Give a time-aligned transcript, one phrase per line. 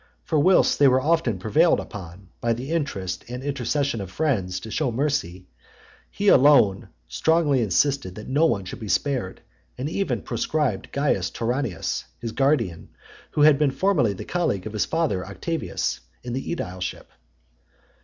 [0.23, 4.71] For whilst they were often prevailed upon, by the interest and intercession of friends, to
[4.71, 5.45] shew mercy,
[6.09, 9.41] he alone strongly insisted that no one should be spared,
[9.77, 12.89] and even proscribed Caius Toranius, his guardian;
[13.33, 17.05] who had (90) been formerly the colleague of his father Octavius in the aedileship.